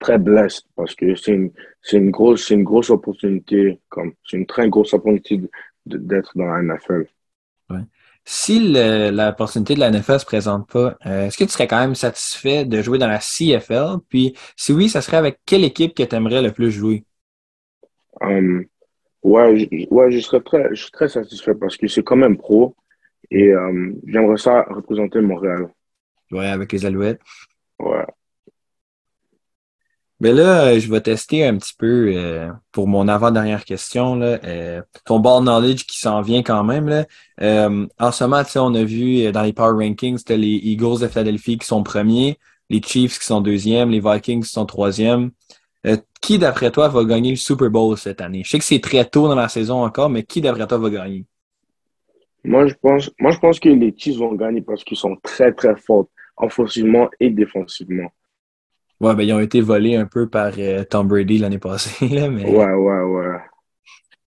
très 0.00 0.18
blessé 0.18 0.62
parce 0.76 0.94
que 0.94 1.14
c'est 1.14 1.32
une, 1.32 1.50
une, 1.92 2.10
grosse, 2.10 2.50
une 2.50 2.64
grosse 2.64 2.90
opportunité, 2.90 3.80
comme 3.88 4.12
c'est 4.28 4.36
une 4.36 4.46
très 4.46 4.68
grosse 4.68 4.92
opportunité 4.94 5.40
d'être 5.86 6.36
dans 6.36 6.46
la 6.46 6.62
NFL. 6.62 7.06
Ouais. 7.70 7.80
Si 8.24 8.72
l'opportunité 8.72 9.74
de 9.74 9.80
la 9.80 9.90
NFL 9.90 10.12
ne 10.12 10.18
se 10.18 10.26
présente 10.26 10.68
pas, 10.68 10.98
euh, 11.06 11.26
est-ce 11.26 11.38
que 11.38 11.44
tu 11.44 11.50
serais 11.50 11.66
quand 11.66 11.80
même 11.80 11.94
satisfait 11.94 12.66
de 12.66 12.82
jouer 12.82 12.98
dans 12.98 13.06
la 13.06 13.20
CFL? 13.20 14.00
Puis 14.08 14.36
si 14.54 14.72
oui, 14.72 14.88
ça 14.88 15.00
serait 15.00 15.16
avec 15.16 15.40
quelle 15.46 15.64
équipe 15.64 15.94
que 15.94 16.02
tu 16.02 16.14
aimerais 16.14 16.42
le 16.42 16.52
plus 16.52 16.70
jouer? 16.70 17.04
Um, 18.20 18.66
ouais, 19.22 19.58
je, 19.58 19.86
ouais, 19.90 20.10
je 20.10 20.18
serais 20.20 20.40
très, 20.40 20.68
je 20.70 20.82
suis 20.82 20.90
très 20.90 21.08
satisfait 21.08 21.54
parce 21.54 21.76
que 21.76 21.86
c'est 21.86 22.02
quand 22.02 22.16
même 22.16 22.36
pro 22.36 22.76
et 23.30 23.54
um, 23.54 23.98
j'aimerais 24.06 24.36
ça 24.36 24.62
représenter 24.68 25.20
Montréal. 25.20 25.68
Ouais, 26.30 26.48
avec 26.48 26.72
les 26.72 26.84
Alouettes. 26.84 27.20
Ouais. 27.78 28.04
Mais 30.20 30.32
là, 30.32 30.66
euh, 30.66 30.80
je 30.80 30.90
vais 30.90 31.00
tester 31.00 31.46
un 31.46 31.56
petit 31.56 31.74
peu 31.78 32.12
euh, 32.14 32.50
pour 32.72 32.88
mon 32.88 33.06
avant-dernière 33.06 33.64
question. 33.64 34.16
Là, 34.16 34.38
euh, 34.44 34.82
ton 35.04 35.20
ball 35.20 35.42
knowledge 35.42 35.84
qui 35.84 35.98
s'en 35.98 36.22
vient 36.22 36.42
quand 36.42 36.64
même. 36.64 36.88
Là. 36.88 37.06
en 37.98 38.12
ce 38.12 38.24
moment, 38.24 38.42
on 38.56 38.74
a 38.74 38.82
vu 38.84 39.30
dans 39.30 39.42
les 39.42 39.52
Power 39.52 39.84
Rankings, 39.84 40.18
c'était 40.18 40.36
les 40.36 40.56
Eagles 40.56 41.00
de 41.00 41.06
Philadelphie 41.06 41.58
qui 41.58 41.66
sont 41.66 41.84
premiers, 41.84 42.38
les 42.68 42.82
Chiefs 42.82 43.20
qui 43.20 43.26
sont 43.26 43.40
deuxièmes, 43.40 43.90
les 43.90 44.00
Vikings 44.00 44.42
qui 44.42 44.50
sont 44.50 44.66
troisièmes. 44.66 45.30
qui, 46.20 46.38
d'après 46.38 46.72
toi, 46.72 46.88
va 46.88 47.04
gagner 47.04 47.30
le 47.30 47.36
Super 47.36 47.70
Bowl 47.70 47.96
cette 47.96 48.20
année? 48.20 48.42
Je 48.44 48.50
sais 48.50 48.58
que 48.58 48.64
c'est 48.64 48.80
très 48.80 49.04
tôt 49.04 49.28
dans 49.28 49.36
la 49.36 49.48
saison 49.48 49.84
encore, 49.84 50.10
mais 50.10 50.24
qui, 50.24 50.40
d'après 50.40 50.66
toi, 50.66 50.78
va 50.78 50.90
gagner? 50.90 51.26
Moi, 52.44 52.66
je 52.66 52.74
pense, 52.74 53.10
moi, 53.20 53.30
je 53.30 53.38
pense 53.38 53.60
que 53.60 53.68
les 53.68 53.94
Chiefs 53.96 54.16
vont 54.16 54.34
gagner 54.34 54.62
parce 54.62 54.82
qu'ils 54.82 54.96
sont 54.96 55.16
très, 55.22 55.52
très 55.52 55.76
forts, 55.76 56.08
offensivement 56.36 57.08
et 57.20 57.30
défensivement. 57.30 58.10
Ouais, 59.00 59.14
ben 59.14 59.22
ils 59.22 59.32
ont 59.32 59.40
été 59.40 59.60
volés 59.60 59.96
un 59.96 60.06
peu 60.06 60.28
par 60.28 60.52
euh, 60.58 60.84
Tom 60.84 61.06
Brady 61.06 61.38
l'année 61.38 61.58
passée. 61.58 62.08
Là, 62.14 62.28
mais... 62.28 62.44
Ouais, 62.44 62.72
ouais, 62.72 63.02
ouais. 63.02 63.36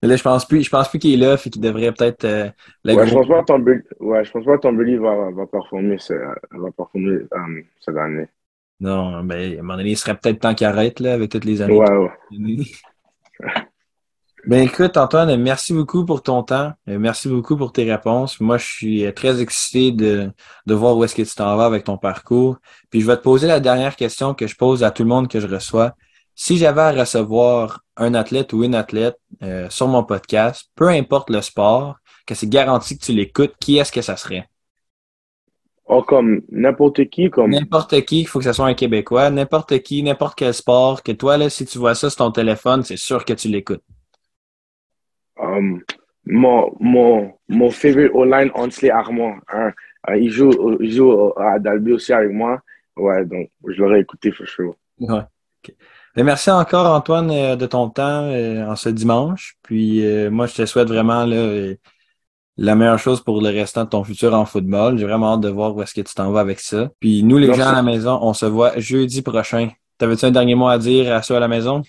Mais 0.01 0.08
là, 0.08 0.16
je 0.16 0.24
pense 0.24 0.48
plus, 0.48 0.63
je 0.63 0.70
pense 0.70 0.90
plus 0.90 0.98
qu'il 0.98 1.13
est 1.13 1.25
là, 1.25 1.38
fait 1.38 1.51
qu'il 1.51 1.62
devrait 1.62 1.92
peut-être. 1.92 2.25
Euh, 2.25 2.50
ouais, 2.86 3.08
je 3.08 3.13
pense 3.13 3.28
pas 3.28 3.42
que 3.42 3.46
Tom 3.46 3.63
Brady, 3.63 3.84
ouais, 4.00 4.24
je 4.24 4.32
pense 4.32 4.46
pas 4.46 4.58
que 4.58 4.62
Tom 4.62 4.75
Brady 4.75 4.96
va, 4.96 5.30
va 5.30 5.46
performer, 5.46 5.98
va 6.51 6.72
performer 6.72 7.20
um, 7.34 7.63
cette 7.80 7.98
année. 7.98 8.28
Non, 8.80 9.24
ben, 9.24 9.58
à 9.58 9.60
un 9.60 9.62
moment 9.62 9.78
donné, 9.78 9.92
il 9.92 9.98
serait 9.98 10.18
peut-être 10.18 10.40
temps 10.40 10.56
qu'il 10.56 10.66
arrête 10.66 11.00
là, 11.00 11.13
avec 11.13 11.30
toutes 11.30 11.46
les 11.46 11.62
années. 11.62 11.78
Ouais, 11.78 11.98
ouais. 11.98 12.12
Ben 14.48 14.63
écoute, 14.63 14.98
Antoine, 14.98 15.36
merci 15.36 15.71
beaucoup 15.71 16.03
pour 16.03 16.24
ton 16.24 16.41
temps. 16.41 16.71
Euh, 16.89 16.98
merci 16.98 17.29
beaucoup 17.29 17.55
pour 17.55 17.71
tes 17.71 17.89
réponses. 17.89 18.39
Moi, 18.39 18.57
je 18.57 18.65
suis 18.65 19.05
euh, 19.05 19.12
très 19.12 19.39
excité 19.39 19.91
de, 19.91 20.31
de 20.65 20.74
voir 20.74 20.98
où 20.98 21.03
est-ce 21.03 21.13
que 21.13 21.21
tu 21.21 21.36
t'en 21.36 21.55
vas 21.57 21.65
avec 21.65 21.83
ton 21.83 21.98
parcours. 21.98 22.57
Puis 22.89 23.01
je 23.01 23.07
vais 23.07 23.17
te 23.17 23.21
poser 23.21 23.48
la 23.48 23.60
dernière 23.60 23.95
question 23.95 24.33
que 24.33 24.48
je 24.48 24.55
pose 24.55 24.83
à 24.83 24.89
tout 24.89 25.03
le 25.03 25.10
monde 25.10 25.27
que 25.27 25.39
je 25.39 25.48
reçois. 25.48 25.93
Si 26.33 26.57
j'avais 26.57 26.81
à 26.81 26.91
recevoir 26.91 27.81
un 27.98 28.15
athlète 28.15 28.51
ou 28.53 28.63
une 28.63 28.74
athlète 28.74 29.17
euh, 29.43 29.69
sur 29.69 29.88
mon 29.88 30.03
podcast, 30.03 30.71
peu 30.75 30.88
importe 30.88 31.29
le 31.29 31.41
sport, 31.41 31.98
que 32.25 32.33
c'est 32.33 32.50
garanti 32.50 32.98
que 32.98 33.05
tu 33.05 33.12
l'écoutes, 33.12 33.53
qui 33.60 33.77
est-ce 33.77 33.91
que 33.91 34.01
ça 34.01 34.17
serait? 34.17 34.48
Oh, 35.86 36.01
comme 36.01 36.41
n'importe 36.50 37.10
qui, 37.10 37.29
comme. 37.29 37.51
N'importe 37.51 38.01
qui, 38.05 38.21
il 38.21 38.27
faut 38.27 38.39
que 38.39 38.45
ce 38.45 38.53
soit 38.53 38.65
un 38.65 38.74
Québécois, 38.74 39.29
n'importe 39.29 39.79
qui, 39.79 40.01
n'importe 40.01 40.36
quel 40.36 40.53
sport, 40.53 41.03
que 41.03 41.12
toi, 41.12 41.38
là, 41.38 41.50
si 41.50 41.65
tu 41.65 41.77
vois 41.77 41.93
ça 41.93 42.10
sur 42.10 42.17
ton 42.17 42.31
téléphone, 42.31 42.81
c'est 42.81 42.98
sûr 42.98 43.24
que 43.24 43.33
tu 43.33 43.48
l'écoutes. 43.48 43.83
Um, 45.40 45.82
mon, 46.26 46.72
mon, 46.80 47.34
mon 47.50 47.70
favorite 47.72 48.12
online, 48.14 48.52
Ansley 48.54 48.90
Armand. 48.90 49.36
Hein. 49.52 49.72
Uh, 50.08 50.18
il 50.20 50.32
joue, 50.32 50.78
il 50.80 50.92
joue 50.92 51.34
à 51.38 51.60
Dalby 51.60 51.94
aussi 51.94 52.14
avec 52.14 52.32
moi. 52.32 52.62
Ouais, 52.98 53.26
donc 53.26 53.50
je 53.68 53.82
l'aurais 53.82 54.02
écouté, 54.02 54.32
for 54.32 54.48
sure. 54.48 54.76
Ouais. 55.00 55.22
merci 56.18 56.52
encore, 56.52 56.94
Antoine, 56.94 57.32
euh, 57.32 57.56
de 57.56 57.66
ton 57.66 57.90
temps 57.90 58.24
euh, 58.26 58.66
en 58.68 58.76
ce 58.76 58.90
dimanche. 58.90 59.56
Puis 59.64 60.06
euh, 60.06 60.30
moi, 60.30 60.46
je 60.46 60.56
te 60.56 60.66
souhaite 60.66 60.88
vraiment 60.88 61.26
là, 61.26 61.74
la 62.58 62.76
meilleure 62.76 63.00
chose 63.00 63.22
pour 63.22 63.42
le 63.42 63.50
restant 63.50 63.86
de 63.86 63.90
ton 63.90 64.04
futur 64.04 64.34
en 64.34 64.46
football. 64.46 64.98
J'ai 64.98 65.06
vraiment 65.06 65.34
hâte 65.34 65.42
de 65.42 65.50
voir 65.50 65.76
où 65.76 65.82
est-ce 65.82 65.94
que 65.94 66.02
tu 66.02 66.14
t'en 66.14 66.32
vas 66.32 66.42
avec 66.42 66.60
ça. 66.60 66.90
Puis 67.00 67.24
nous, 67.24 67.38
les 67.38 67.54
gens 67.54 67.68
à 67.68 67.74
la 67.74 67.84
maison, 67.84 68.20
on 68.22 68.34
se 68.34 68.46
voit 68.46 68.78
jeudi 68.78 69.22
prochain. 69.22 69.70
T'avais-tu 69.98 70.26
un 70.26 70.32
dernier 70.32 70.56
mot 70.56 70.68
à 70.68 70.78
dire 70.78 71.14
à 71.14 71.22
ceux 71.22 71.36
à 71.36 71.40
la 71.40 71.48
maison? 71.48 71.82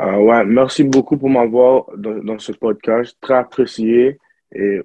Uh, 0.00 0.16
ouais, 0.18 0.44
merci 0.44 0.84
beaucoup 0.84 1.16
pour 1.16 1.30
m'avoir 1.30 1.86
dans, 1.96 2.18
dans 2.22 2.38
ce 2.38 2.52
podcast. 2.52 3.16
Très 3.20 3.34
apprécié. 3.34 4.18
Et. 4.52 4.80